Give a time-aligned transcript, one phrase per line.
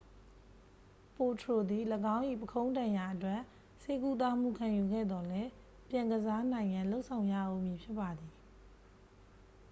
[1.15, 1.83] ပိုထရို သည်
[2.15, 3.41] ၎င်း၏ပုခုံးဒဏ်ရာအတွက်
[4.03, 5.49] ကုသမှုခံယူခဲ့သော်လည်း
[5.89, 8.31] ပြန်ကစားနိုင်ရန် လုပ်ဆောင်ရဦးမည်ဖြစ်ပါသည်